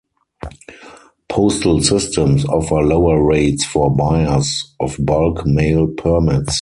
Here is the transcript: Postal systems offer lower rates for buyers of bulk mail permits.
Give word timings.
Postal 1.29 1.81
systems 1.83 2.43
offer 2.45 2.81
lower 2.81 3.23
rates 3.23 3.65
for 3.65 3.95
buyers 3.95 4.73
of 4.79 4.95
bulk 5.05 5.45
mail 5.45 5.85
permits. 5.89 6.59